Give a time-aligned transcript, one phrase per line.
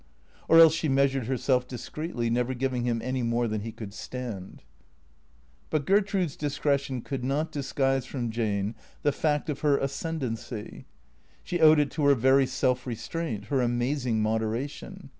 [0.47, 4.63] Or else she measured herself discreetly, never giving him any more than he could stand.
[5.69, 10.85] But Gertrude's discretion could not disguise from Jane the fact of her ascendency.
[11.43, 15.09] She owed it to her very self restraint, her amazing moderation.